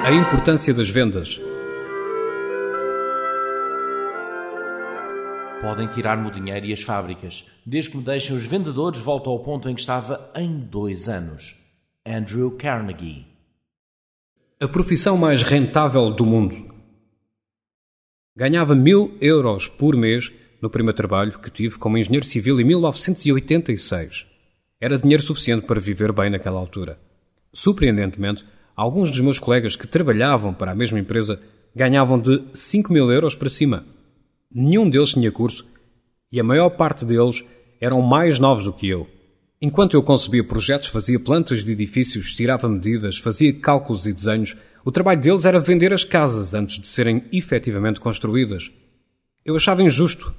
[0.00, 1.40] A importância das vendas.
[5.60, 7.44] Podem tirar-me o dinheiro e as fábricas.
[7.66, 11.56] Desde que me deixem os vendedores, volto ao ponto em que estava em dois anos.
[12.06, 13.26] Andrew Carnegie.
[14.60, 16.72] A profissão mais rentável do mundo.
[18.36, 24.26] Ganhava mil euros por mês no primeiro trabalho que tive como engenheiro civil em 1986.
[24.80, 26.98] Era dinheiro suficiente para viver bem naquela altura.
[27.52, 28.46] Surpreendentemente,
[28.78, 31.40] alguns dos meus colegas que trabalhavam para a mesma empresa
[31.74, 33.84] ganhavam de 5 mil euros para cima.
[34.54, 35.66] Nenhum deles tinha curso
[36.30, 37.42] e a maior parte deles
[37.80, 39.08] eram mais novos do que eu.
[39.60, 44.92] Enquanto eu concebia projetos, fazia plantas de edifícios, tirava medidas, fazia cálculos e desenhos, o
[44.92, 48.70] trabalho deles era vender as casas antes de serem efetivamente construídas.
[49.44, 50.32] Eu achava injusto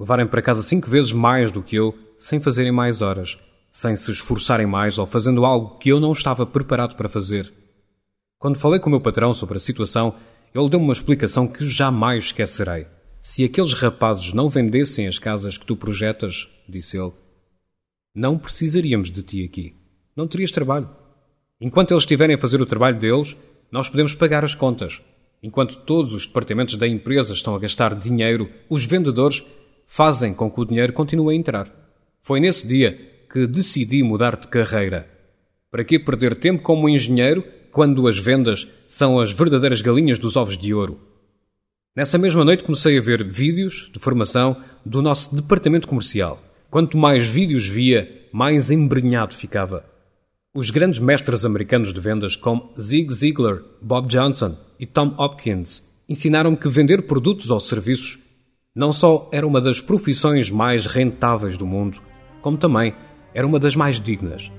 [0.00, 3.36] levarem para casa cinco vezes mais do que eu sem fazerem mais horas,
[3.70, 7.52] sem se esforçarem mais ou fazendo algo que eu não estava preparado para fazer.
[8.38, 10.14] Quando falei com o meu patrão sobre a situação,
[10.54, 12.86] ele deu-me uma explicação que jamais esquecerei.
[13.20, 17.12] Se aqueles rapazes não vendessem as casas que tu projetas, disse ele,
[18.14, 19.74] não precisaríamos de ti aqui.
[20.14, 20.88] Não terias trabalho.
[21.60, 23.36] Enquanto eles estiverem a fazer o trabalho deles,
[23.70, 25.00] nós podemos pagar as contas.
[25.42, 29.42] Enquanto todos os departamentos da empresa estão a gastar dinheiro, os vendedores
[29.86, 31.70] fazem com que o dinheiro continue a entrar.
[32.20, 32.98] Foi nesse dia
[33.30, 35.08] que decidi mudar de carreira.
[35.70, 37.44] Para que perder tempo como engenheiro
[37.76, 40.98] quando as vendas são as verdadeiras galinhas dos ovos de ouro?
[41.94, 46.42] Nessa mesma noite comecei a ver vídeos de formação do nosso departamento comercial.
[46.70, 49.84] Quanto mais vídeos via, mais embrenhado ficava.
[50.54, 56.56] Os grandes mestres americanos de vendas, como Zig Ziglar, Bob Johnson e Tom Hopkins, ensinaram-me
[56.56, 58.18] que vender produtos ou serviços
[58.74, 62.00] não só era uma das profissões mais rentáveis do mundo,
[62.40, 62.94] como também
[63.34, 64.50] era uma das mais dignas.